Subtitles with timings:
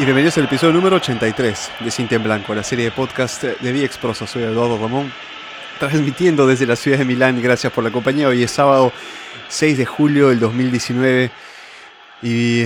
[0.00, 3.70] y bienvenidos al episodio número 83 de Cinta en Blanco, la serie de podcast de
[3.70, 4.26] VX Prosa.
[4.26, 5.12] Soy Eduardo Ramón,
[5.78, 7.42] transmitiendo desde la ciudad de Milán.
[7.42, 8.26] Gracias por la compañía.
[8.26, 8.94] Hoy es sábado
[9.50, 11.30] 6 de julio del 2019
[12.22, 12.64] y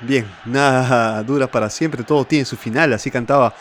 [0.00, 2.94] bien, nada dura para siempre, todo tiene su final.
[2.94, 3.54] Así cantaba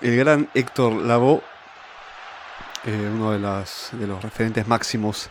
[0.00, 1.42] el gran Héctor Lavoe,
[2.86, 5.28] eh, uno de, los referentes máximos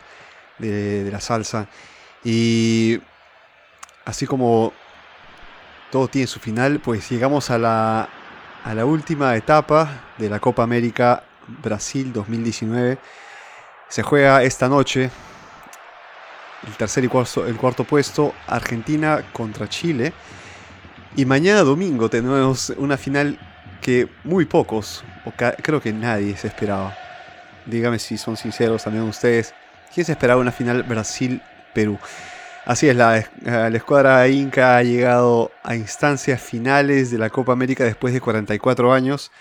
[0.60, 1.66] de la salsa.
[2.24, 3.02] Y
[4.06, 4.74] así como
[5.94, 8.10] todo tiene su final, pues llegamos a la,
[8.64, 11.22] a la última etapa de la Copa América
[11.62, 12.98] Brasil 2019.
[13.90, 15.12] Se juega esta noche
[16.66, 20.14] el tercer y cuarto, el cuarto puesto, Argentina contra Chile.
[21.16, 23.38] Y mañana domingo tenemos una final
[23.80, 26.98] que muy pocos, o creo que nadie se esperaba.
[27.68, 29.54] Dígame si son sinceros también ustedes.
[29.94, 32.00] ¿Quién se esperaba una final Brasil-Perú?
[32.66, 37.84] Así es, la, la, escuadra Inca ha llegado a instancias finales de la Copa América
[37.84, 39.32] después de 44 años.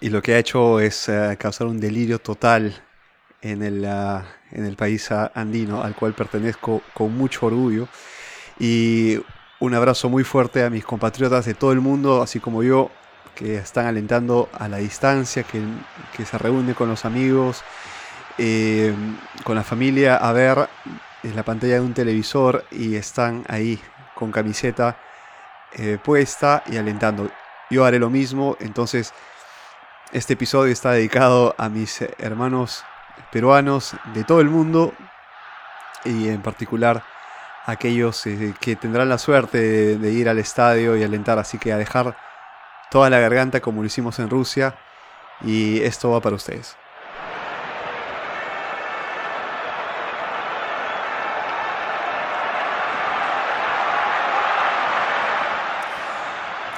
[0.00, 2.74] Y lo que ha hecho es uh, causar un delirio total
[3.42, 7.86] en el, uh, en el país andino al cual pertenezco con mucho orgullo.
[8.58, 9.20] Y
[9.60, 12.90] un abrazo muy fuerte a mis compatriotas de todo el mundo, así como yo,
[13.36, 15.62] que están alentando a la distancia, que,
[16.16, 17.62] que se reúnen con los amigos,
[18.36, 18.92] eh,
[19.44, 20.68] con la familia a ver
[21.24, 23.80] en la pantalla de un televisor y están ahí
[24.14, 24.96] con camiseta
[25.72, 27.30] eh, puesta y alentando.
[27.70, 29.12] Yo haré lo mismo, entonces
[30.12, 32.84] este episodio está dedicado a mis hermanos
[33.32, 34.92] peruanos de todo el mundo
[36.04, 37.02] y en particular
[37.66, 41.58] a aquellos eh, que tendrán la suerte de, de ir al estadio y alentar, así
[41.58, 42.16] que a dejar
[42.90, 44.76] toda la garganta como lo hicimos en Rusia
[45.40, 46.76] y esto va para ustedes.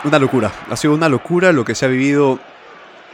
[0.07, 2.39] Una locura, ha sido una locura lo que se ha vivido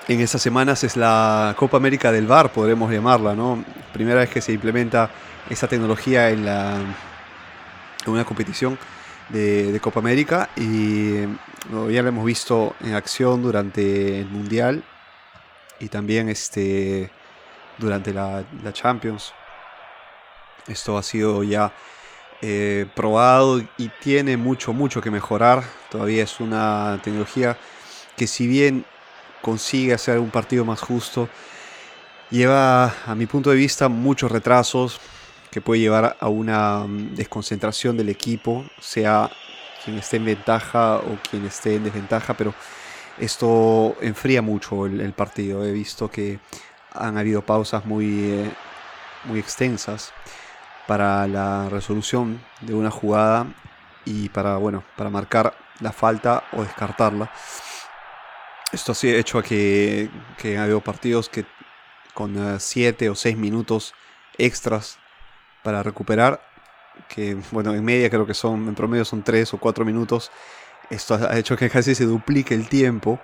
[0.08, 3.64] en estas semanas es la Copa América del VAR, podremos llamarla, ¿no?
[3.94, 5.08] Primera vez que se implementa
[5.48, 6.76] esta tecnología en, la,
[8.04, 8.78] en una competición
[9.30, 14.84] de, Copa América y ya lo hemos visto en acción durante el Mundial
[15.80, 17.10] y también este,
[17.78, 19.32] durante la, la Champions.
[20.66, 21.72] Esto ha sido ya
[22.44, 25.62] eh, probado y tiene mucho, mucho que mejorar.
[25.91, 27.56] Todavía es una tecnología
[28.16, 28.84] que si bien
[29.41, 31.28] consigue hacer un partido más justo,
[32.30, 35.00] lleva a mi punto de vista muchos retrasos
[35.53, 39.30] que puede llevar a una mm, desconcentración del equipo, sea
[39.84, 42.54] quien esté en ventaja o quien esté en desventaja, pero
[43.19, 45.64] esto enfría mucho el, partido.
[45.64, 46.41] He visto que
[46.92, 48.50] han habido pausas muy, eh,
[49.26, 50.12] muy extensas
[50.87, 53.47] para la resolución de una jugada
[54.04, 57.31] y para, bueno, para marcar la falta o descartarla.
[58.72, 61.44] Esto ha hecho a que, que partidos que
[62.15, 63.94] con 7 o 6 minutos
[64.38, 64.98] extras
[65.62, 66.42] para recuperar,
[67.09, 70.31] que bueno, en media creo que son, en promedio son 3 o 4 minutos.
[70.91, 73.21] Esto ha hecho que casi se duplique el tiempo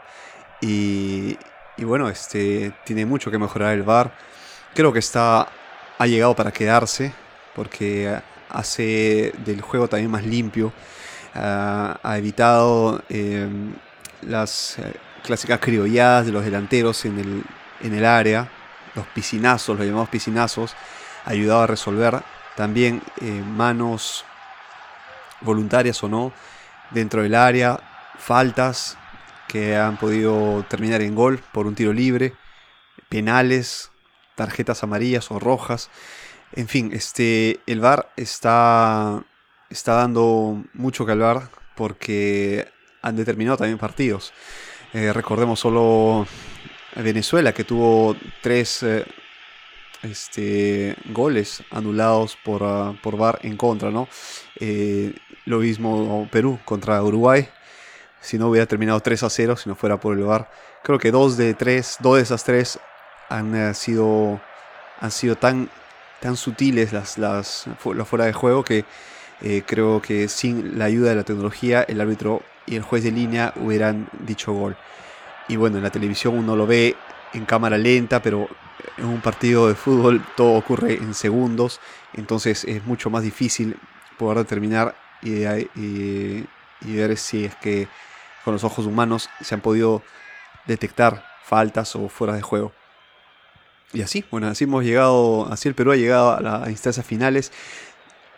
[0.61, 1.39] y,
[1.77, 4.15] y bueno, este, tiene mucho que mejorar el VAR.
[4.75, 5.49] Creo que está,
[5.99, 7.13] ha llegado para quedarse
[7.59, 8.17] porque
[8.51, 10.73] hace del juego también más limpio.
[11.35, 13.49] Ha evitado eh,
[14.23, 17.43] las eh, clásicas criolladas de los delanteros en el,
[17.81, 18.49] en el área,
[18.95, 20.77] los piscinazos, los llamados piscinazos,
[21.25, 22.23] ha ayudado a resolver
[22.55, 24.25] también eh, manos
[25.41, 26.33] voluntarias o no
[26.93, 27.81] dentro del área,
[28.21, 28.97] faltas
[29.49, 32.35] que han podido terminar en gol por un tiro libre,
[33.09, 33.91] penales,
[34.37, 35.91] tarjetas amarillas o rojas.
[36.53, 39.25] En fin, este, el VAR está,
[39.71, 42.69] está dando mucho que hablar porque
[43.03, 44.33] han determinado también partidos.
[44.95, 46.27] Eh, recordemos solo
[46.97, 49.05] Venezuela que tuvo tres eh,
[50.03, 54.09] este, goles anulados por, uh, por VAR en contra, ¿no?
[54.59, 57.49] Eh, lo mismo Perú contra Uruguay.
[58.21, 60.51] Si no hubiera terminado 3 a 0, si no fuera por el VAR.
[60.83, 62.81] Creo que dos de tres, dos de esas tres
[63.29, 64.41] han sido,
[65.01, 65.71] han sido tan
[66.20, 67.67] tan sutiles las, las,
[68.05, 68.85] fuera de juego que
[69.41, 73.12] eh, creo que sin la ayuda de la tecnología el árbitro y el juez de
[73.12, 74.76] línea hubieran dicho gol.
[75.49, 76.97] Y bueno, en la televisión uno lo ve
[77.32, 78.49] en cámara lenta, pero
[78.97, 81.81] en un partido de fútbol todo ocurre en segundos,
[82.15, 83.76] entonces es mucho más difícil
[84.19, 86.47] poder determinar y, y,
[86.82, 87.88] y ver si es que
[88.44, 90.03] con los ojos humanos se han podido
[90.67, 92.73] detectar faltas o fuera de juego.
[93.93, 97.52] Y así, bueno, así hemos llegado, así el Perú ha llegado a las instancias finales.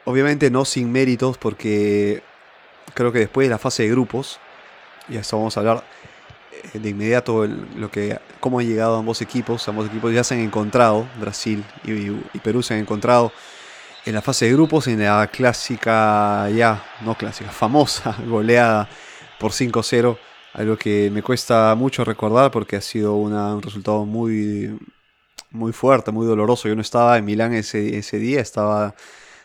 [0.04, 2.22] Obviamente no sin méritos porque
[2.94, 4.40] creo que después de la fase de grupos
[5.10, 5.84] y esto vamos a hablar
[6.72, 9.68] eh, de inmediato lo que, cómo han llegado ambos equipos.
[9.68, 13.32] Ambos equipos ya se han encontrado, Brasil y, Perú se han encontrado
[14.06, 18.88] en la fase de grupos, en la clásica, ya, no clásica, famosa goleada
[19.38, 20.16] por 5-0.
[20.54, 24.76] Algo que me cuesta mucho recordar porque ha sido un resultado muy,
[25.50, 26.68] muy fuerte, muy doloroso.
[26.68, 28.94] Yo no estaba en Milán ese, ese día, estaba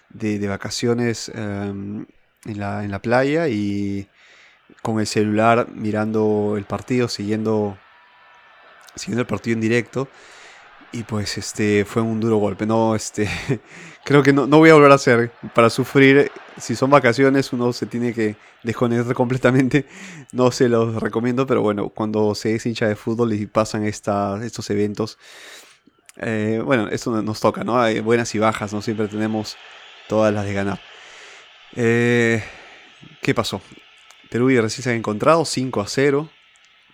[0.10, 2.06] de, vacaciones em,
[2.46, 4.07] en, la, en la playa y
[4.81, 7.78] con el celular mirando el partido, siguiendo,
[8.96, 10.07] siguiendo el partido en directo.
[10.92, 12.66] Y pues este fue un duro golpe.
[12.66, 13.30] No, este
[14.06, 15.31] creo que no, no, voy a volver a hacer.
[15.54, 19.86] Para sufrir, si son vacaciones, uno se tiene que desconectar completamente.
[20.31, 24.69] No se los recomiendo, pero bueno, cuando se es hincha de fútbol y pasan estos
[24.69, 25.18] eventos,
[26.18, 27.80] eh, bueno, esto nos toca, ¿no?
[27.80, 29.58] Hay buenas y bajas, no siempre tenemos
[30.08, 30.80] todas las de ganar.
[31.76, 32.44] Eh,
[33.22, 33.62] ¿Qué pasó?
[34.30, 36.30] Perú y Brasil se han encontrado 5 a 0.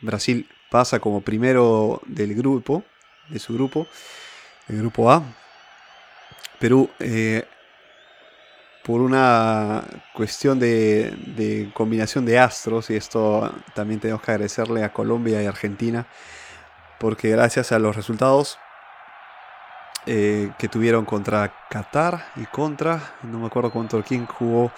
[0.02, 2.84] Brasil pasa como primero del grupo,
[3.30, 3.88] de su grupo,
[4.68, 5.24] el grupo A.
[6.60, 7.46] Perú, eh,
[8.84, 9.84] por una
[10.14, 16.08] cuestión de, combinación de astros, y esto también tenemos que agradecerle a Colombia y Argentina,
[17.00, 18.60] porque gracias a los resultados
[20.08, 24.72] eh, que tuvieron contra Qatar y contra, no me acuerdo contra quién jugó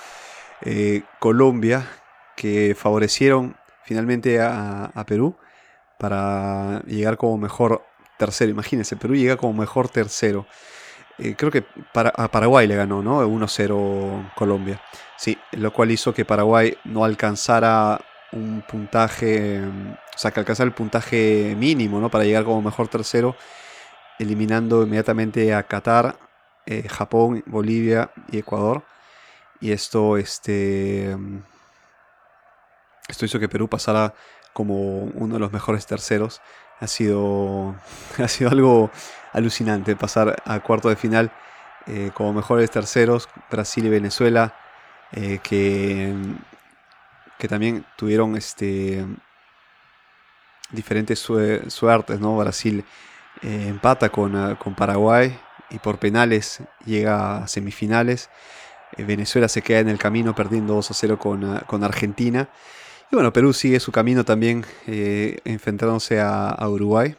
[0.61, 1.87] eh, Colombia,
[2.35, 5.35] que favorecieron finalmente a, Perú
[5.97, 7.83] para llegar como mejor
[8.17, 8.51] tercero.
[8.51, 10.45] Imagínense, Perú llega como mejor tercero.
[11.17, 13.25] Eh, creo que para, a Paraguay le ganó, ¿no?
[13.25, 14.81] 1-0 Colombia.
[15.17, 18.01] Sí, lo cual hizo que Paraguay no alcanzara
[18.33, 22.09] un puntaje, o sea, que alcanzara el puntaje mínimo, ¿no?
[22.09, 23.35] Para llegar como mejor tercero
[24.19, 26.17] eliminando inmediatamente a Qatar,
[26.65, 28.83] eh, Japón, Bolivia y Ecuador.
[29.59, 31.15] Y esto, este,
[33.07, 34.13] esto hizo que Perú pasara
[34.53, 36.41] como uno de los mejores terceros.
[36.79, 37.75] Ha sido,
[38.17, 38.91] ha sido algo
[39.31, 41.31] alucinante pasar a cuarto de final
[41.87, 44.55] eh, como mejores terceros Brasil y Venezuela,
[45.11, 46.13] eh, que,
[47.37, 49.05] que también tuvieron este,
[50.71, 52.37] diferentes suertes, ¿no?
[52.37, 52.85] Brasil
[53.41, 55.37] eh, empata con, ah, con, Paraguay
[55.69, 58.29] y por penales llega a semifinales.
[58.95, 62.49] Eh, Venezuela se queda en el camino perdiendo 2 a 0 con, ah, con Argentina.
[63.11, 67.15] Y bueno, Perú sigue su camino también eh, enfrentándose a, Uruguay.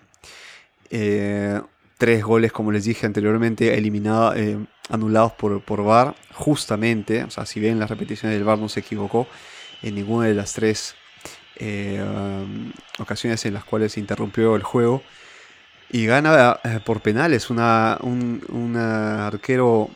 [1.99, 3.73] tres goles, como les dije anteriormente,
[4.91, 7.25] anulados por, por VAR, justamente.
[7.25, 9.27] O sea, si ven las repeticiones del VAR, no se equivocó
[9.83, 10.97] en ninguna de las tres
[12.99, 15.03] ocasiones en las cuales se interrumpió el juego.
[15.91, 19.91] Y gana eh, por penales una, un, arquero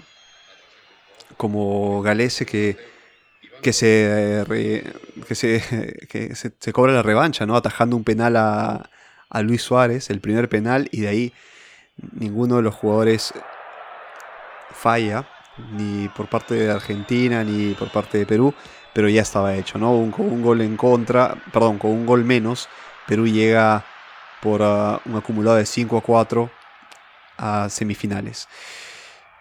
[1.36, 2.76] como Galese que,
[3.62, 4.44] que, se,
[6.08, 7.56] que, se, se, cobra la revancha, ¿no?
[7.56, 8.90] atajando un penal a,
[9.30, 11.32] a Luis Suárez, el primer penal, y de ahí
[12.12, 13.34] ninguno de los jugadores
[14.70, 15.28] falla,
[15.72, 18.54] ni por parte de Argentina, ni por parte de Perú,
[18.92, 20.10] pero ya estaba hecho, ¿no?
[20.10, 22.68] con un gol en contra, perdón, con un gol menos,
[23.06, 23.84] Perú llega
[24.42, 26.50] por ah, un acumulado de 5 a 4
[27.38, 28.48] a semifinales.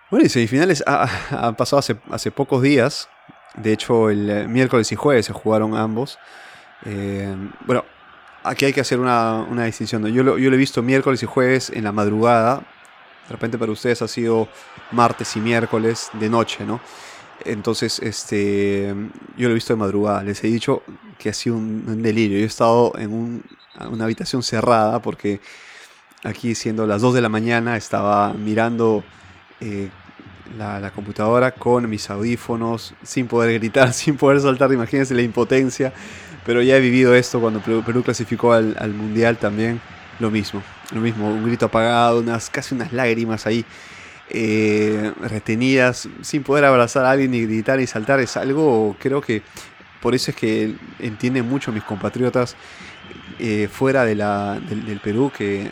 [0.09, 3.09] Bueno, y semifinales han pasado hace, hace, pocos días.
[3.55, 6.17] De hecho, el eh, miércoles y jueves se jugaron ambos.
[6.85, 7.35] Eh,
[7.65, 7.83] bueno,
[8.43, 10.05] aquí hay que hacer una, una distinción.
[10.07, 12.63] Yo, lo, yo lo he visto miércoles y jueves en la madrugada.
[13.27, 14.47] De repente para ustedes ha sido
[14.91, 16.79] martes y miércoles de noche, ¿no?
[17.47, 18.93] Entonces, este,
[19.37, 20.23] yo lo he visto de madrugada.
[20.23, 20.83] Les he dicho
[21.17, 22.37] que ha sido un, delirio.
[22.37, 23.43] Yo he estado en
[23.89, 25.39] una habitación cerrada porque
[26.23, 29.03] aquí siendo las 2 de la mañana estaba mirando
[29.61, 29.89] eh,
[30.57, 34.71] la, computadora con mis audífonos, sin poder gritar, sin poder saltar.
[34.71, 35.93] Imagínense la impotencia.
[36.45, 39.81] Pero ya he vivido esto cuando Perú, clasificó al, al, Mundial también.
[40.19, 40.63] Lo mismo,
[40.93, 43.63] lo mismo, un grito apagado, unas, casi unas lágrimas ahí
[44.29, 49.41] eh, retenidas, sin poder abrazar a alguien, ni gritar, ni saltar, es algo, creo que
[50.01, 52.55] por eso es que entienden mucho mis compatriotas
[53.39, 55.71] eh, fuera de la, del, Perú que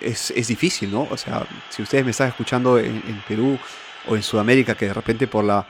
[0.00, 1.08] es, difícil, ¿no?
[1.10, 3.58] O sea, si ustedes me están escuchando en, Perú
[4.08, 5.66] o en Sudamérica, que de repente por la,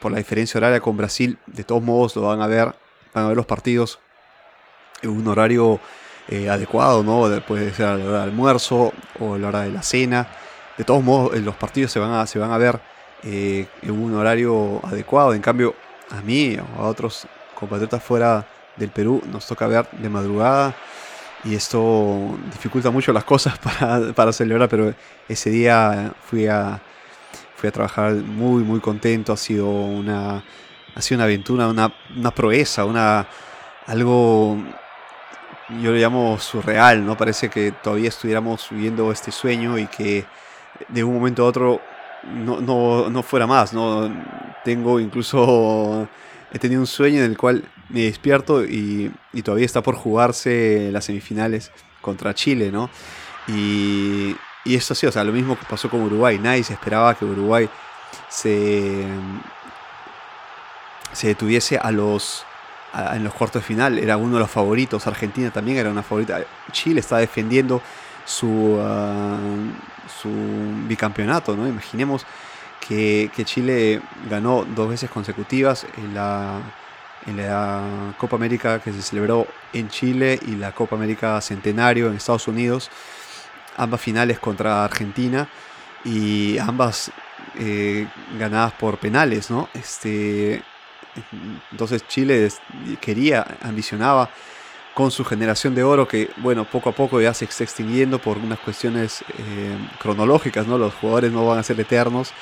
[0.00, 2.74] por la diferencia horaria con Brasil, de todos modos lo van a ver,
[3.12, 3.98] van a ver los partidos
[5.02, 5.78] en un horario
[6.28, 7.28] eh, adecuado, ¿no?
[7.42, 10.26] Puede ser a la hora del almuerzo o a la hora de la cena
[10.76, 12.80] de todos modos los partidos se van a, se van a ver
[13.22, 15.34] eh, en un horario adecuado.
[15.34, 15.74] En cambio,
[16.10, 20.74] a mí o a otros compatriotas fuera del Perú nos toca ver de madrugada
[21.44, 23.58] y esto dificulta mucho las cosas
[24.14, 24.94] para, celebrar, pero
[25.28, 26.80] ese día fui a,
[27.56, 29.32] fui a trabajar muy, muy contento.
[29.32, 30.42] Ha sido una,
[30.94, 33.26] ha sido una aventura, una, una proeza, una,
[33.86, 34.56] algo,
[35.82, 37.16] yo lo llamo surreal, ¿no?
[37.16, 40.24] Parece que todavía estuviéramos viviendo este sueño y que
[40.88, 41.80] de un momento a otro
[42.24, 44.10] no, no, no fuera más, ¿no?
[44.64, 46.08] Tengo incluso,
[46.52, 50.90] he tenido un sueño en el cual me despierto y, y todavía está por jugarse
[50.90, 52.90] las semifinales contra Chile, ¿no?
[53.48, 56.38] Y, y esto sí, o sea, lo mismo que pasó con Uruguay.
[56.38, 57.68] Nadie se esperaba que Uruguay
[58.28, 59.04] se,
[61.12, 62.44] se detuviese a los,
[63.12, 63.98] en los cuartos de final.
[63.98, 65.06] Era uno de los favoritos.
[65.06, 66.40] Argentina también era una favorita.
[66.72, 67.82] Chile está defendiendo
[68.24, 69.38] su, ah,
[70.08, 70.30] su
[70.86, 71.66] bicampeonato, ¿no?
[71.68, 72.26] Imaginemos
[72.86, 76.60] que, Chile ganó dos veces consecutivas en la,
[77.26, 82.16] en la Copa América que se celebró en Chile y la Copa América Centenario en
[82.16, 82.90] Estados Unidos
[83.76, 85.48] ambas finales contra Argentina
[86.04, 87.10] y ambas
[87.58, 88.06] eh,
[88.38, 89.68] ganadas por penales, ¿no?
[89.74, 90.62] Este,
[91.70, 92.48] entonces Chile
[93.00, 94.30] quería, ambicionaba
[94.94, 98.38] con su generación de oro que, bueno, poco a poco ya se está extinguiendo por
[98.38, 100.78] unas cuestiones eh, cronológicas, ¿no?
[100.78, 102.32] Los jugadores no van a ser eternos,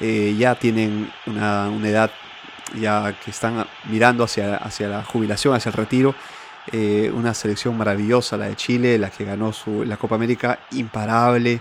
[0.00, 2.10] eh, ya tienen una, una, edad
[2.78, 6.14] ya que están mirando hacia, hacia la jubilación, hacia el retiro
[6.72, 11.60] eh, una selección maravillosa, la de Chile, la que ganó su, la Copa América, imparable,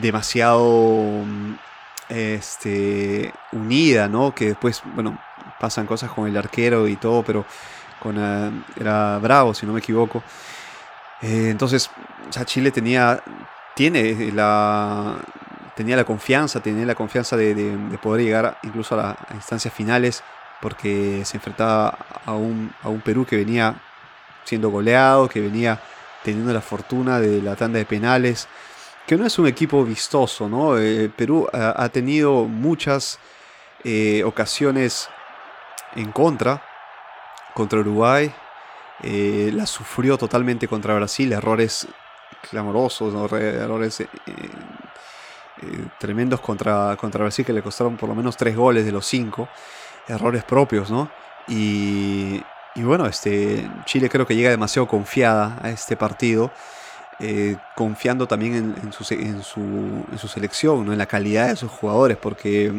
[0.00, 1.24] demasiado
[2.08, 4.34] este, unida, ¿no?
[4.34, 5.18] Que después, bueno,
[5.58, 7.44] pasan cosas con el arquero y todo, pero
[8.04, 8.50] eh,
[8.80, 10.22] era bravo, si no me equivoco.
[11.20, 11.90] entonces,
[12.28, 13.22] o Chile tenía,
[13.74, 15.16] tiene la,
[15.74, 20.22] tenía la confianza, tenía la confianza de, poder llegar incluso a las instancias finales
[20.60, 23.76] porque se enfrentaba a un, a un Perú que venía
[24.44, 25.80] siendo goleado, que venía
[26.24, 28.48] teniendo la fortuna de la tanda de penales,
[29.06, 30.78] que no es un equipo vistoso, ¿no?
[30.78, 33.18] Eh, Perú ha, tenido muchas
[33.84, 35.08] eh, ocasiones
[35.94, 36.62] en contra,
[37.58, 38.32] contra Uruguay,
[39.02, 41.88] eh, la sufrió totalmente contra Brasil, errores
[42.48, 44.04] clamorosos, errores
[45.98, 49.48] tremendos contra, contra Brasil que le costaron por lo menos tres goles de los cinco
[50.06, 51.10] errores propios, ¿no?
[51.48, 52.40] Y,
[52.76, 56.52] bueno, este, Chile creo que llega demasiado confiada a este partido,
[57.18, 60.92] eh, confiando también en, su, en, su, selección, ¿no?
[60.92, 62.72] en la calidad de sus jugadores, porque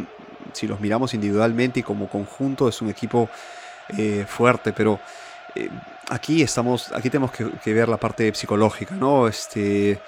[0.53, 3.29] si los miramos individualmente y como conjunto es un equipo
[3.97, 4.99] eh, fuerte, pero
[5.55, 5.69] eh,
[6.09, 9.27] aquí estamos, aquí tenemos que, ver la parte psicológica, ¿no?
[9.27, 9.99] Este,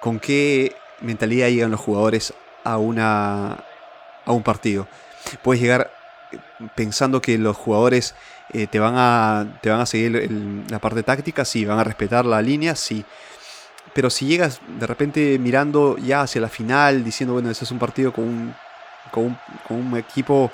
[0.00, 3.64] con qué mentalidad llegan los jugadores a una
[4.24, 4.86] a un partido.
[5.42, 5.90] Puedes llegar
[6.74, 8.14] pensando que los jugadores
[8.52, 10.30] eh, te, van a, te van a seguir
[10.70, 13.04] la parte táctica, sí, van a respetar la línea, sí.
[13.94, 17.78] Pero si llegas de repente mirando ya hacia la final, diciendo, bueno, ese es un
[17.78, 18.54] partido con un,
[19.10, 19.36] con
[19.70, 20.50] un, equipo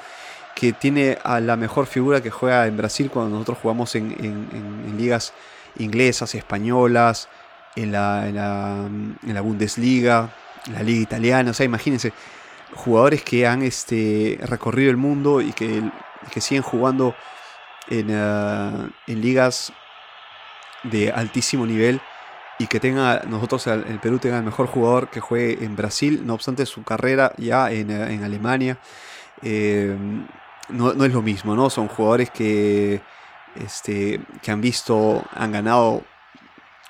[0.55, 5.33] que tiene a la mejor figura que juega en Brasil cuando nosotros jugamos en, ligas
[5.79, 7.29] inglesas, españolas,
[7.77, 8.89] en la, la,
[9.23, 10.31] la Bundesliga,
[10.73, 12.13] la liga italiana, o sea, imagínense,
[12.75, 15.83] jugadores que han este, recorrido el mundo y que,
[16.31, 17.15] que siguen jugando
[17.89, 19.73] en, eh, en, ligas
[20.85, 22.01] de altísimo nivel
[22.59, 26.35] y que tenga nosotros el Perú tenga el mejor jugador que juegue en Brasil, no
[26.35, 28.79] obstante su carrera ya en, en Alemania.
[29.43, 29.97] Eh,
[30.69, 31.71] no, no, es lo mismo, ¿no?
[31.71, 33.01] Son jugadores que,
[33.57, 36.03] este, que han visto, han ganado,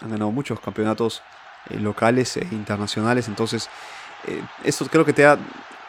[0.00, 1.22] han ganado muchos campeonatos
[1.70, 3.68] eh, locales e internacionales, entonces
[4.62, 5.38] esto creo que te da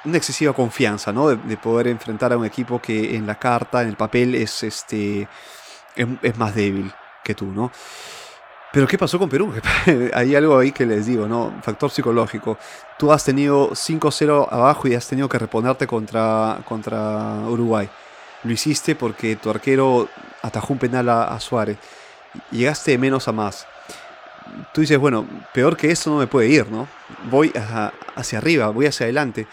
[0.03, 1.29] una excesiva confianza, ¿no?
[1.29, 5.27] De, poder enfrentar a un equipo que en la carta, en el papel, es, este,
[5.95, 7.71] es, más débil que tú, ¿no?
[8.75, 9.53] Pero ¿qué pasó con Perú?
[10.13, 11.53] Hay algo ahí que les digo, ¿no?
[11.61, 12.57] Factor psicológico.
[12.99, 17.89] Tú has tenido 5-0 abajo y has tenido que reponerte contra, contra Uruguay.
[18.43, 20.09] Lo hiciste porque tu arquero
[20.41, 21.77] atajó un penal a, Suárez.
[22.51, 23.65] Llegaste de menos a más.
[24.73, 26.85] Tú dices, bueno, peor que eso no me puede ir, ¿no?
[27.31, 27.53] Voy
[28.17, 29.47] hacia arriba, voy hacia adelante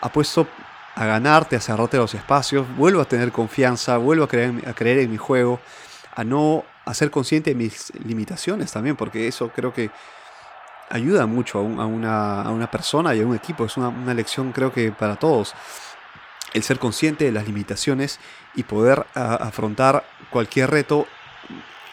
[0.00, 0.46] apuesto
[0.94, 5.00] a ganarte, a cerrarte los espacios, vuelvo a tener confianza, vuelvo a creer, a creer
[5.00, 5.58] en mi juego,
[6.14, 9.90] a no a ser consciente de mis limitaciones también, porque eso creo que
[10.92, 13.64] ayuda mucho a, una, persona y a un equipo.
[13.64, 15.54] Es una, lección creo que para todos.
[16.52, 18.20] El ser consciente de las limitaciones
[18.54, 21.06] y poder afrontar cualquier reto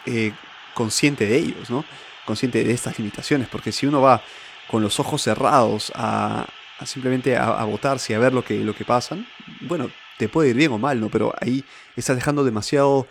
[0.06, 0.34] eh,
[0.74, 1.86] consciente de ellos, ¿no?
[2.26, 4.22] Consciente de estas limitaciones, porque si uno va
[4.70, 6.46] con los ojos cerrados a,
[6.86, 9.26] simplemente a, votar, si a ver lo que, lo que pasan,
[9.62, 11.10] bueno, te puede ir bien o mal, ¿no?
[11.10, 11.64] Pero ahí
[11.96, 13.08] estás dejando demasiado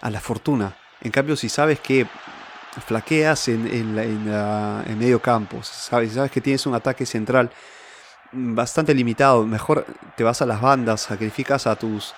[0.00, 0.76] a la fortuna.
[1.00, 2.06] En cambio, si sabes que
[2.86, 3.66] flaqueas en,
[3.98, 7.50] en, medio campo, sabes, sabes que tienes un ataque central
[8.32, 9.86] bastante limitado, mejor
[10.16, 12.14] te vas a las bandas, sacrificas a tus,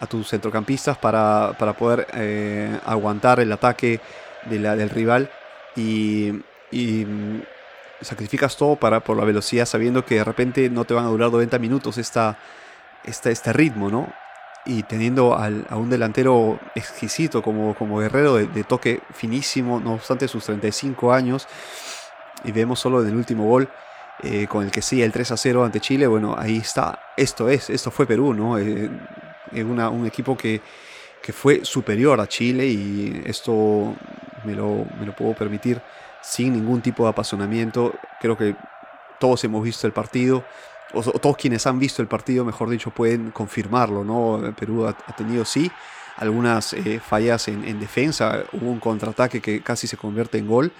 [0.00, 4.00] a tus centrocampistas para, poder eh, aguantar el ataque
[4.46, 5.30] de la, del rival
[5.76, 6.32] y,
[6.72, 7.40] mm,
[8.00, 11.30] sacrificas todo para, por la velocidad sabiendo que de repente no te van a durar
[11.30, 12.36] 90 minutos esta,
[13.04, 14.12] este ritmo, ¿no?
[14.64, 20.44] Y teniendo a un delantero exquisito como, como Guerrero de, toque finísimo, no obstante sus
[20.44, 21.48] 35 años,
[22.44, 23.68] y vemos solo en el último gol
[24.22, 27.48] eh, con el que sigue el 3 a 0 ante Chile, bueno, ahí está, esto
[27.48, 28.56] es, esto fue Perú, ¿no?
[28.56, 28.88] Eh,
[29.52, 30.60] un equipo que,
[31.20, 33.96] que, fue superior a Chile y esto
[34.44, 35.82] me lo, me lo puedo permitir
[36.22, 37.94] sin ningún tipo de apasionamiento.
[38.20, 38.54] Creo que
[39.18, 40.44] todos hemos visto el partido,
[40.94, 44.54] o, todos quienes han visto el partido, mejor dicho, pueden confirmarlo, ¿no?
[44.54, 45.70] Perú ha, tenido sí
[46.16, 50.72] algunas eh, fallas en, en, defensa, hubo un contraataque que casi se convierte en gol.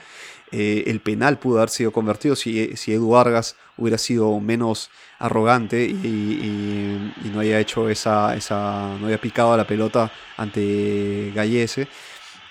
[0.55, 5.83] Eh, el penal pudo haber sido convertido si, si, Edu Vargas hubiera sido menos arrogante
[5.85, 11.89] y, no haya hecho esa, esa, no haya picado la pelota ante Gallese,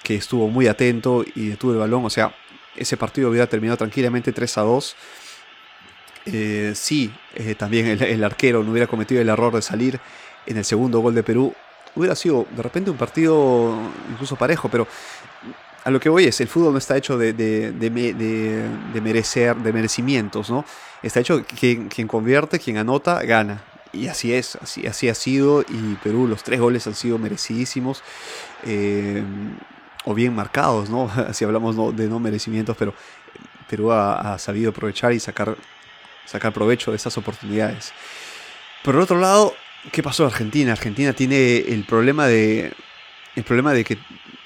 [0.03, 2.03] que estuvo muy atento y detuvo el balón.
[2.03, 2.35] O sea,
[2.75, 4.95] ese partido hubiera terminado tranquilamente 3 a 2.
[6.25, 9.99] Eh, sí, eh, también el, arquero no hubiera cometido el error de salir
[10.45, 11.53] en el segundo gol de Perú.
[11.95, 13.75] Hubiera sido de repente un partido
[14.11, 14.87] incluso parejo, pero
[15.83, 20.49] a lo que voy es, el fútbol no está hecho de, de, merecer, de merecimientos,
[20.49, 20.63] ¿no?
[21.01, 23.63] Está hecho que quien convierte, quien anota, gana.
[23.91, 25.63] Y así es, así, así ha sido.
[25.63, 28.03] Y Perú, los tres goles han sido merecidísimos.
[28.63, 29.23] Eh,
[30.05, 31.09] o bien marcados, ¿no?
[31.33, 32.93] Si hablamos de no merecimientos, pero
[33.69, 35.55] Perú ha, sabido aprovechar y sacar,
[36.25, 37.93] sacar provecho de esas oportunidades.
[38.83, 39.55] Por el otro lado,
[39.91, 40.71] ¿qué pasó en Argentina?
[40.71, 42.73] Argentina tiene el problema de.
[43.35, 43.97] El problema de que,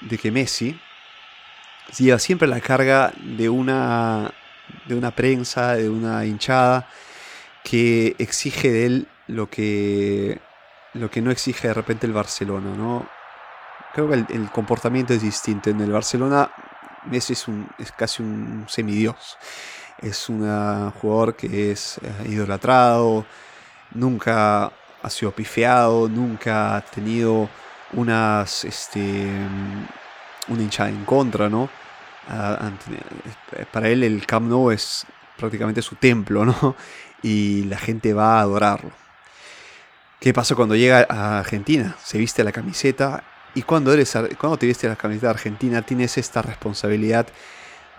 [0.02, 0.78] de que Messi
[1.98, 4.32] lleva siempre la carga de una,
[4.86, 6.88] de una prensa, de una hinchada
[7.64, 10.40] que exige de él lo que,
[10.94, 13.08] lo que no exige de repente el Barcelona, ¿no?
[13.92, 15.70] Creo que el, comportamiento es distinto.
[15.70, 16.50] En el Barcelona
[17.06, 19.38] Messi es, un, es casi un semidios.
[20.02, 23.24] Es un jugador que es eh, idolatrado,
[23.92, 24.70] nunca
[25.02, 27.48] ha sido pifeado, nunca ha tenido
[27.92, 29.26] unas, este,
[30.48, 31.68] una hinchada en contra, ¿no?
[33.70, 35.06] para él el Camp Nou es
[35.36, 36.76] prácticamente su templo, ¿no?
[37.22, 38.90] Y la gente va a adorarlo.
[40.20, 41.96] ¿Qué pasa cuando llega a Argentina?
[42.02, 46.18] Se viste la camiseta y cuando, eres, cuando te viste la camiseta de Argentina tienes
[46.18, 47.26] esta responsabilidad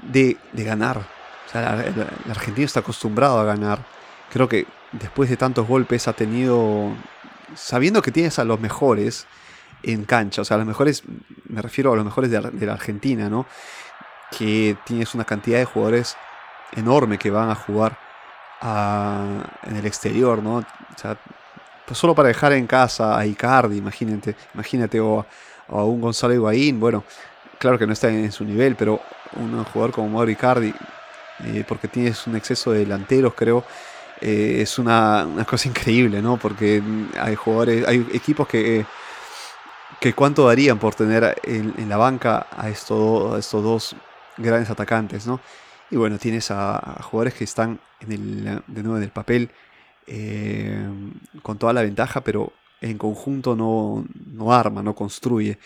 [0.01, 1.16] de, ganar.
[1.47, 3.79] O sea, el, argentino está acostumbrado a ganar.
[4.31, 6.91] Creo que después de tantos golpes ha tenido,
[7.55, 9.25] sabiendo que tienes a los mejores
[9.83, 11.03] en cancha, o sea, a los mejores,
[11.47, 13.45] me refiero a los mejores de, de la Argentina, ¿no?
[14.31, 16.17] que tienes una cantidad de jugadores
[16.73, 17.97] enorme que van a jugar
[18.62, 20.57] en el exterior, ¿no?
[20.57, 21.17] O sea,
[21.86, 25.25] pues solo para dejar en casa a Icardi, imagínate, imagínate, o,
[25.69, 27.03] a un Gonzalo Higuaín, bueno,
[27.60, 28.99] claro que no está en su nivel, pero
[29.36, 30.73] un jugador como Mauro Icardi,
[31.45, 33.63] eh, porque tienes un exceso de delanteros, creo,
[34.21, 36.38] eh, es una, cosa increíble, ¿no?
[36.38, 36.82] Porque
[37.19, 38.86] hay jugadores, hay equipos que,
[40.00, 43.95] que cuánto darían por tener en, la banca a estos, a estos dos
[44.38, 45.39] grandes atacantes, ¿no?
[45.89, 49.52] Y bueno, tienes a, jugadores que están en el, de nuevo en el papel
[50.08, 50.88] eh,
[51.41, 55.60] con toda la ventaja, pero en conjunto no, no arma, no construye.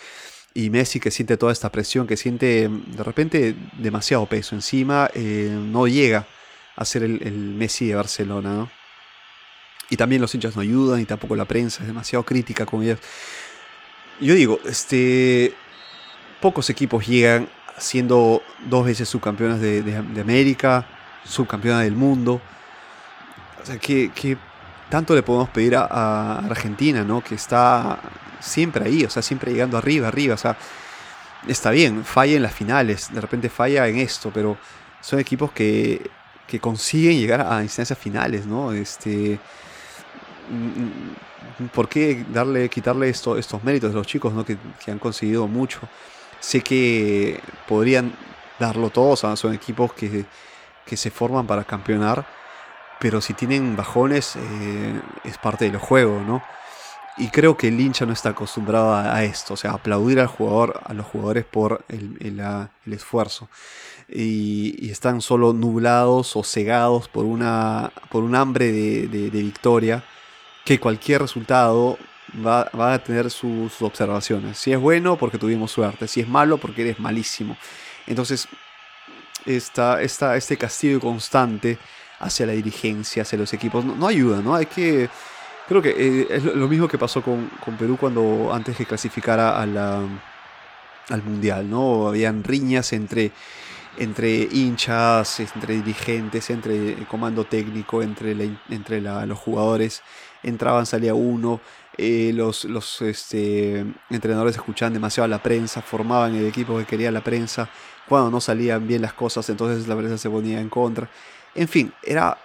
[0.53, 5.49] Y Messi que siente toda esta presión, que siente de repente demasiado peso encima, eh,
[5.49, 6.27] no llega
[6.75, 8.69] a ser el, Messi de Barcelona.
[9.89, 12.99] Y también los hinchas no ayudan y tampoco la prensa es demasiado crítica con ellos.
[14.19, 15.53] Yo digo, este,
[16.39, 20.85] pocos equipos llegan siendo dos veces subcampeonas de, América,
[21.25, 22.41] subcampeona del mundo.
[23.61, 24.37] O sea, que,
[24.89, 27.21] tanto le podemos pedir a, Argentina, ¿no?
[27.21, 27.99] Que está
[28.41, 30.35] siempre ahí, o sea, siempre llegando arriba, arriba.
[30.35, 30.57] O sea,
[31.47, 34.57] está bien, falla en las finales, de repente falla en esto, pero
[35.01, 36.09] son equipos que,
[36.47, 38.73] que consiguen llegar a instancias finales, ¿no?
[38.73, 39.39] Este.
[40.49, 44.43] Mm, mm, ¿Por qué darle, quitarle esto, estos méritos a los chicos ¿no?
[44.43, 45.81] que, que han conseguido mucho?
[46.39, 48.13] Sé que podrían
[48.61, 50.25] darlo todo, son equipos que,
[50.85, 52.25] se forman para campeonar,
[52.99, 56.43] pero si tienen bajones eh, es parte del juego, ¿no?
[57.17, 60.79] Y creo que el hincha no está acostumbrado a, esto, o sea, aplaudir al jugador,
[60.85, 62.41] a los jugadores por el,
[62.89, 63.49] esfuerzo.
[64.07, 70.03] Y, están solo nublados o cegados por, una, por un hambre de, de victoria
[70.65, 71.97] que cualquier resultado
[72.45, 74.57] va, a tener sus, observaciones.
[74.57, 76.07] Si es bueno, porque tuvimos suerte.
[76.07, 77.57] Si es malo, porque eres malísimo.
[78.07, 78.47] Entonces,
[79.45, 81.77] este castigo constante
[82.19, 84.55] hacia la dirigencia, hacia los equipos, no, ayuda, ¿no?
[84.55, 85.09] Hay que,
[85.67, 91.23] Creo que eh, es lo mismo que pasó con, Perú cuando antes de clasificara al
[91.23, 92.07] Mundial, ¿no?
[92.07, 93.31] Habían riñas entre,
[93.97, 98.35] entre hinchas, entre dirigentes, entre comando técnico, entre,
[98.69, 100.01] entre los jugadores.
[100.43, 101.61] Entraban, salía uno,
[101.97, 107.11] eh, los, los este, entrenadores escuchaban demasiado a la prensa, formaban el equipo que quería
[107.11, 107.69] la prensa.
[108.07, 111.09] Cuando no salían bien las cosas, entonces la prensa se ponía en contra.
[111.55, 112.37] En fin, era.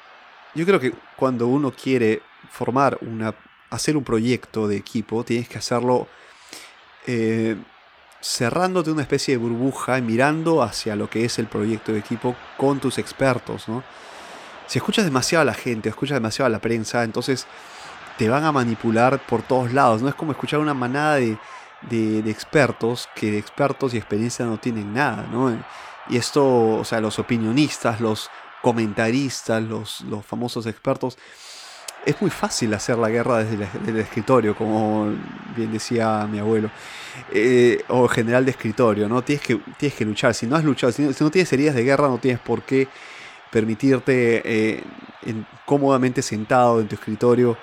[0.55, 3.35] Yo creo que cuando uno quiere formar una.
[3.71, 6.09] hacer un proyecto de equipo, tienes que hacerlo.
[7.07, 7.57] Eh,
[8.23, 12.35] cerrándote una especie de burbuja y mirando hacia lo que es el proyecto de equipo
[12.57, 13.85] con tus expertos, ¿no?
[14.67, 17.47] Si escuchas demasiado a la gente, escuchas demasiado a la prensa, entonces
[18.19, 20.03] te van a manipular por todos lados.
[20.03, 21.39] No es como escuchar una manada de,
[22.29, 25.57] expertos que de expertos y experiencia no tienen nada, ¿no?
[26.09, 28.31] Y esto, o sea, los opinionistas, los
[28.63, 31.17] comentaristas, los, los famosos expertos,
[32.07, 35.13] es muy fácil hacer la guerra desde el, escritorio, como
[35.57, 36.71] bien decía mi abuelo,
[37.33, 39.23] eh, o general de escritorio, ¿no?
[39.23, 40.33] Tienes que, tienes que luchar.
[40.33, 42.87] Si no has luchado, si no, tienes heridas de guerra, no tienes por qué
[43.51, 44.85] permitirte eh,
[45.65, 47.59] cómodamente sentado en tu escritorio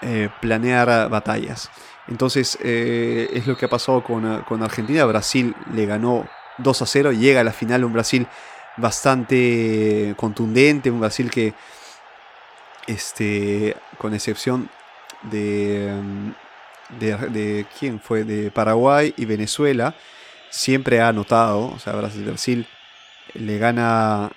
[0.00, 1.68] eh, planear batallas.
[2.06, 5.04] Entonces es lo que ha pasado con, con, Argentina.
[5.06, 8.28] Brasil le ganó 2 a 0, llega a la final un Brasil
[8.76, 11.54] bastante contundente, un Brasil que,
[12.86, 14.68] este, con excepción
[15.22, 15.92] de,
[16.98, 19.94] de, de, quién fue, de Paraguay y Venezuela,
[20.50, 22.66] siempre ha anotado, o sea, Brasil,
[23.34, 24.30] le gana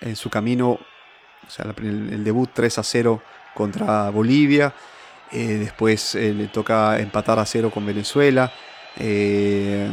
[0.00, 3.22] en su camino, o sea, el, debut 3 a 0
[3.54, 4.72] contra Bolivia,
[5.32, 8.52] eh, después eh, le toca empatar a cero con Venezuela.
[8.98, 9.88] Eh,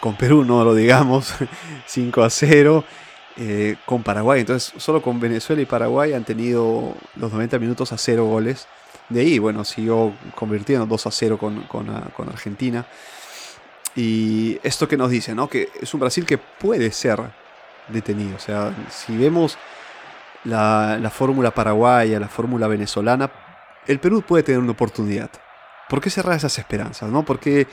[0.00, 1.34] con Perú no lo digamos,
[1.86, 2.84] 5 a 0.
[3.84, 8.24] Con Paraguay, entonces solo con Venezuela y Paraguay han tenido los 90 minutos a 0
[8.24, 8.66] goles.
[9.08, 12.86] De ahí, bueno, siguió convirtiendo 2 a 0 con, Argentina.
[13.94, 15.48] Y esto que nos dice, ¿no?
[15.48, 17.20] Que es un Brasil que puede ser
[17.88, 18.36] detenido.
[18.36, 19.56] O sea, si vemos
[20.44, 23.30] la, la fórmula paraguaya, la fórmula venezolana,
[23.86, 25.30] el Perú puede tener una oportunidad.
[25.88, 27.10] ¿Por qué cerrar esas esperanzas?
[27.10, 27.24] ¿no?
[27.24, 27.66] ¿Por qué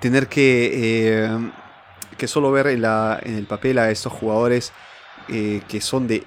[0.00, 1.50] tener que, eh,
[2.16, 4.72] que solo ver en, el papel a estos jugadores
[5.28, 6.24] eh, que son de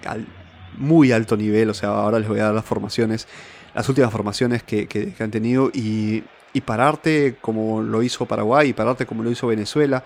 [0.77, 1.69] muy alto nivel?
[1.69, 3.27] O sea, ahora les voy a dar las formaciones,
[3.73, 9.05] las últimas formaciones que, han tenido y, y, pararte como lo hizo Paraguay y pararte
[9.05, 10.03] como lo hizo Venezuela.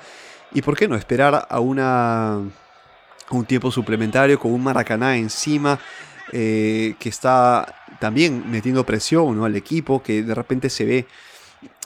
[0.53, 2.39] ¿Y por qué no esperar a, una,
[3.31, 5.79] un tiempo suplementario con un Maracaná encima?
[6.31, 11.07] Eh, que está también metiendo presión al equipo, que de repente se ve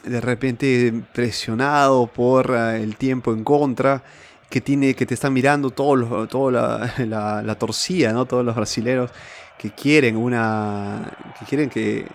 [0.04, 4.02] de repente presionado por eh, el tiempo en contra,
[4.50, 8.26] que, tiene, que te están mirando toda la, la, torcida, ¿no?
[8.26, 9.12] todos los brasileros
[9.58, 12.08] que quieren una que quieren que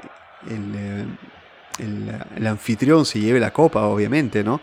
[0.49, 1.05] el, eh,
[1.79, 4.61] el, anfitrión se lleve la copa, obviamente, ¿no?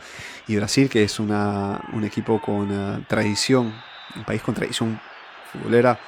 [0.48, 3.74] Y Brasil, que es una, un equipo con tradición,
[4.16, 5.00] un país con tradición
[5.52, 6.00] futbolera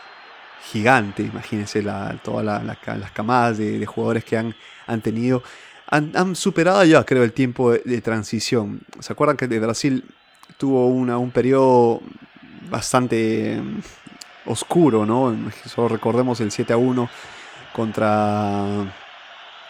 [0.71, 4.56] gigante, imagínense la, todas las camadas de, jugadores que han,
[4.88, 5.43] han tenido.
[5.88, 8.82] Han, superado ya, creo, el tiempo de, transición.
[8.99, 10.04] ¿Se acuerdan que de Brasil
[10.63, 12.02] tuvo una, un periodo
[12.69, 13.82] bastante mm,
[14.45, 15.36] oscuro, ¿no?
[15.65, 17.10] Solo recordemos el 7 a 1
[17.73, 18.65] contra,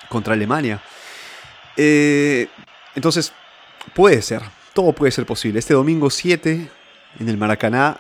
[0.08, 0.80] contra Alemania.
[1.76, 2.48] Eh,
[2.94, 3.34] entonces,
[3.96, 5.58] puede ser, todo puede ser posible.
[5.58, 6.70] Este domingo 7
[7.20, 7.98] en el Maracaná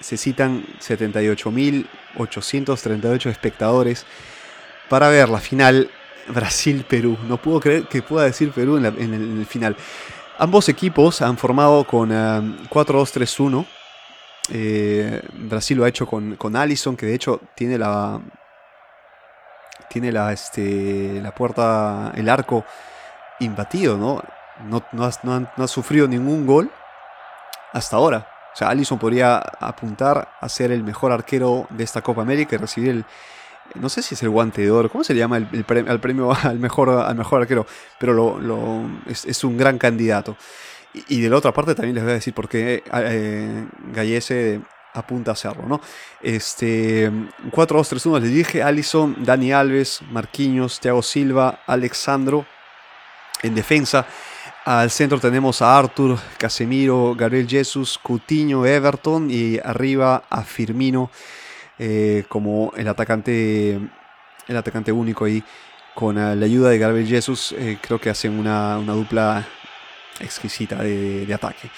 [0.00, 4.04] se citan 78.838 espectadores
[4.90, 5.90] para ver la final
[6.28, 7.16] Brasil-Perú.
[7.26, 9.74] No puedo creer que pueda decir Perú en, el, final.
[10.38, 13.64] Ambos equipos han formado con 4-2-3-1.
[13.64, 13.66] Eh,
[14.50, 18.20] eh, Brasil lo ha hecho con, con Allison, que de hecho tiene la.
[19.88, 22.64] Tiene la, este, la puerta, el arco
[23.40, 24.22] imbatido, ¿no?
[24.64, 26.70] No, no, ha sufrido ningún gol
[27.72, 28.26] hasta ahora.
[28.54, 32.58] O sea, Allison podría apuntar a ser el mejor arquero de esta Copa América y
[32.58, 33.04] recibir el.
[33.74, 36.90] No sé si es el guante de oro, ¿cómo se llama el, premio, al mejor,
[36.90, 37.66] al mejor arquero?
[37.98, 38.38] Pero
[39.06, 40.36] es, un gran candidato.
[41.08, 44.60] Y, de la otra parte también les voy a decir por qué eh, Gallese
[44.92, 45.80] apunta a hacerlo, ¿no?
[46.20, 47.10] Este,
[47.50, 52.44] 4-2-3-1 les dije, Allison, Dani Alves, Marquinhos, Thiago Silva, Alexandro
[53.42, 54.06] en defensa.
[54.64, 61.10] Al centro tenemos a Arthur, Casemiro, Gabriel Jesus, Coutinho, Everton y arriba a Firmino
[61.84, 63.72] eh, como el atacante,
[64.46, 65.42] el atacante único ahí.
[65.96, 69.44] Con la ayuda de Gabriel Jesus eh, creo que hacen una, dupla
[70.20, 71.68] exquisita de, ataque.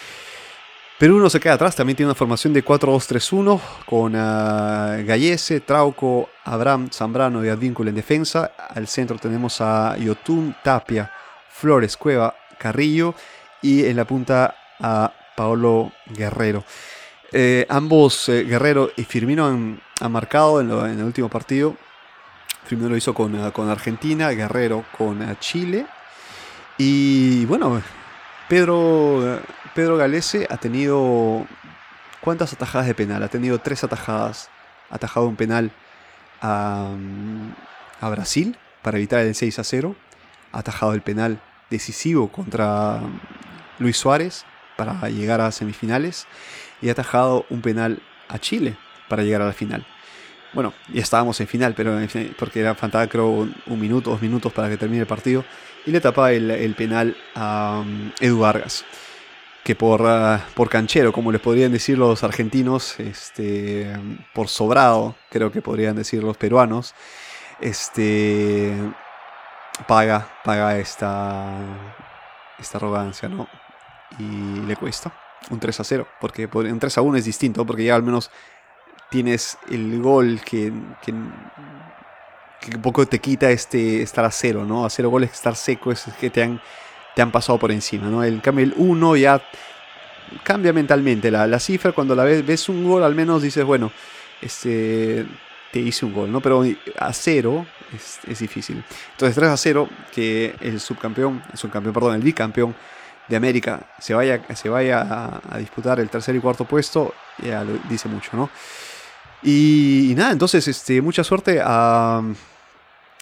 [0.98, 6.28] Perú no se queda atrás, también tiene una formación de 4-2-3-1 con uh, Gallese, Trauco,
[6.44, 8.52] Abraham, Zambrano y Advíncula en defensa.
[8.56, 11.10] Al centro tenemos a Yotun, Tapia,
[11.48, 13.14] Flores, Cueva, Carrillo
[13.62, 16.62] y en la punta a Paolo Guerrero.
[17.32, 21.76] Eh, ambos, eh, Guerrero y Firmino, han, marcado en, el último partido.
[22.64, 25.86] Firmino lo hizo con, eh, Argentina, Guerrero con Chile.
[26.78, 27.80] Y bueno,
[28.48, 29.40] Pedro,
[29.74, 31.46] Pedro Galese ha tenido.
[32.20, 33.22] ¿Cuántas atajadas de penal?
[33.22, 34.50] Ha tenido tres atajadas.
[34.90, 35.72] Ha atajado un penal
[36.40, 36.90] a,
[38.00, 39.94] a Brasil para evitar el 6 a 0.
[40.52, 43.00] Ha atajado el penal decisivo contra
[43.78, 44.44] Luis Suárez
[44.76, 46.26] para llegar a semifinales
[46.80, 48.76] y ha atajado un penal a Chile
[49.08, 49.86] para llegar a la final.
[50.52, 51.98] Bueno, ya estábamos en final, pero
[52.38, 55.44] porque era faltaba creo un minuto, dos minutos para que termine el partido.
[55.84, 58.84] Y le tapa el, penal a um, Edu Vargas,
[59.64, 63.92] que por, uh, por canchero, como les podrían decir los argentinos, este,
[64.32, 66.94] por sobrado, creo que podrían decir los peruanos,
[67.60, 68.72] este,
[69.86, 71.58] paga, paga esta,
[72.58, 73.48] esta arrogancia, ¿no?
[74.18, 75.12] Y le cuesta
[75.50, 78.30] un 3 a 0, porque un 3 a 1 es distinto, porque ya al menos
[79.10, 81.14] tienes el gol que, que,
[82.78, 84.84] poco te quita este estar a cero, ¿no?
[84.84, 86.60] A cero goles, estar seco, es que te han,
[87.14, 88.24] te han pasado por encima, ¿no?
[88.24, 89.42] El cambio el 1 ya
[90.42, 93.92] cambia mentalmente la, la, cifra, cuando la ves, ves un gol al menos dices, bueno,
[94.40, 95.26] este,
[95.72, 96.40] te hice un gol, ¿no?
[96.40, 96.64] Pero
[96.98, 98.82] a cero es, es, difícil.
[99.12, 102.74] Entonces 3 a 0, que el subcampeón, el subcampeón, perdón, el bicampeón
[103.28, 107.78] de América se vaya, se vaya a, disputar el tercer y cuarto puesto, ya lo
[107.88, 108.50] dice mucho, ¿no?
[109.44, 112.22] Y, nada, entonces este, mucha suerte a,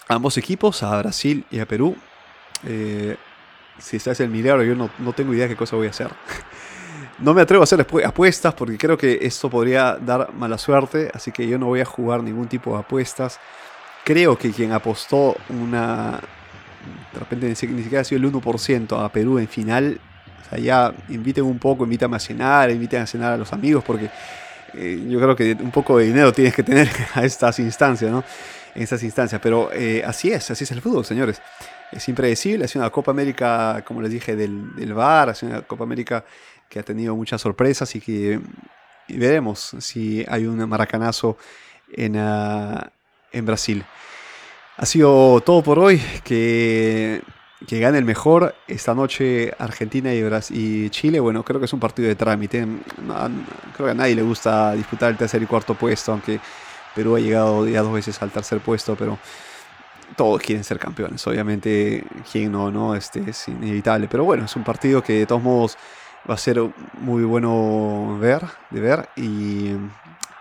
[0.07, 1.97] ambos equipos, a Brasil y a Perú.
[2.65, 3.17] Eh,
[3.77, 6.09] si estás en el milagro, yo no, no, tengo idea qué cosa voy a hacer.
[7.19, 11.31] no me atrevo a hacer apuestas porque creo que esto podría dar mala suerte, así
[11.33, 13.39] que yo no voy a jugar ningún tipo de apuestas.
[14.05, 16.21] Creo que quien apostó una,
[17.11, 19.99] de repente ni, siquiera ha sido el 1% a Perú en final,
[20.41, 23.83] o sea, ya inviten un poco, invítame a cenar, inviten a cenar a los amigos,
[23.83, 24.09] porque
[24.73, 28.23] eh, yo creo que un poco de dinero tienes que tener a estas instancias, ¿no?
[28.75, 31.41] En estas instancias, pero eh, así es, así es el fútbol, señores.
[31.91, 35.51] Es impredecible, ha sido una Copa América, como les dije, del, del VAR, ha sido
[35.51, 36.25] una Copa América
[36.67, 38.39] que ha tenido muchas sorpresas y que
[39.07, 41.37] veremos si hay un maracanazo
[41.91, 42.91] en, ah,
[43.31, 43.85] en Brasil.
[44.77, 46.01] Ha sido todo por hoy.
[46.23, 47.21] Que,
[47.67, 48.55] que gane el mejor.
[48.67, 51.19] Esta noche Argentina y, y Chile.
[51.19, 52.65] Bueno, creo que es un partido de trámite.
[53.75, 56.11] creo que a nadie le gusta disputar el tercer y cuarto puesto.
[56.11, 56.39] Aunque
[56.95, 58.95] Perú ha llegado ya dos veces al tercer puesto.
[58.95, 59.17] Pero
[60.15, 61.25] todos quieren ser campeones.
[61.27, 64.07] Obviamente, quien no, no, este es inevitable.
[64.09, 65.77] Pero bueno, es un partido que de todos modos
[66.29, 66.61] va a ser
[66.99, 69.09] muy bueno ver, de ver.
[69.15, 69.71] Y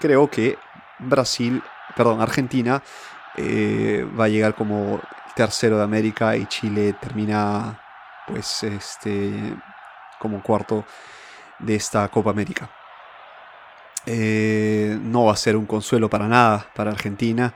[0.00, 0.58] creo que
[0.98, 1.62] Brasil,
[1.96, 2.82] perdón, Argentina
[3.36, 5.00] eh, va a llegar como
[5.34, 7.80] tercero de América y Chile termina
[8.26, 9.54] pues este
[10.18, 10.84] como cuarto
[11.58, 12.70] de esta Copa América.
[14.06, 17.54] Eh, no va a ser un consuelo para nada para Argentina.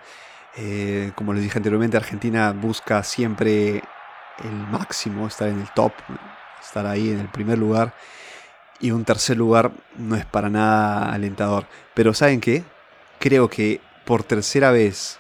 [0.57, 3.83] Eh, como les dije anteriormente, Argentina busca siempre
[4.43, 5.93] el máximo, estar en el top,
[6.63, 7.95] estar ahí en el primer lugar.
[8.81, 11.67] Y un tercer lugar no es para nada alentador.
[11.95, 12.65] Pero ¿saben qué?
[13.19, 15.19] Creo que por tercera vez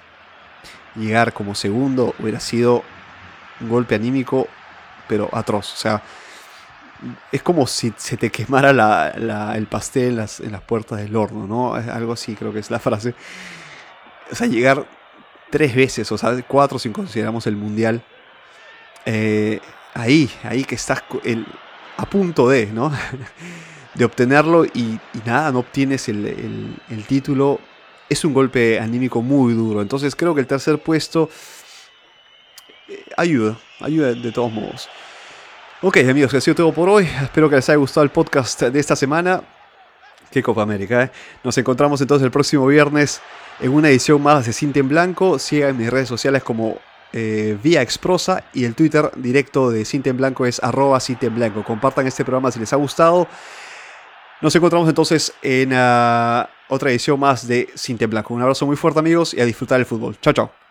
[0.96, 2.82] llegar como segundo hubiera sido
[3.60, 4.48] un golpe anímico,
[5.08, 5.72] pero atroz.
[5.72, 6.02] O sea,
[7.30, 8.70] es como si se te quemara
[9.54, 11.74] el pastel en las, puertas del horno, ¿no?
[11.74, 13.14] Algo así creo que es la frase.
[14.30, 14.86] O sea, llegar
[15.50, 18.02] tres veces, o sea, cuatro si consideramos el mundial.
[19.04, 19.60] Eh,
[19.94, 21.04] ahí, ahí que estás
[21.96, 22.92] a punto de, ¿no?
[23.94, 27.60] de obtenerlo y, nada, no obtienes el título
[28.08, 29.82] es un golpe anímico muy duro.
[29.82, 31.28] Entonces creo que el tercer puesto
[32.88, 34.88] eh, ayuda, ayuda de todos modos.
[35.82, 37.08] Ok, amigos, que ha sido todo por hoy.
[37.22, 39.42] Espero que les haya gustado el podcast de esta semana.
[40.30, 41.10] Qué Copa América, ¿eh?
[41.44, 43.20] Nos encontramos entonces el próximo viernes
[43.60, 45.38] en una edición más de Cinta Blanco.
[45.38, 46.78] Sigan mis redes sociales como
[47.12, 51.62] eh, Vía Exprosa y el Twitter directo de Cinta Blanco es arroba Cinta Blanco.
[51.62, 53.28] Compartan este programa si les ha gustado.
[54.40, 55.70] Nos encontramos entonces en...
[55.72, 58.34] Ah, otra edición más de Cinta Blanco.
[58.34, 60.16] Un abrazo muy fuerte amigos y a disfrutar del fútbol.
[60.20, 60.65] Chao, chao.